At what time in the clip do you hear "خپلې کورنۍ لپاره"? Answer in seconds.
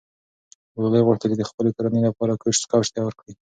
1.49-2.39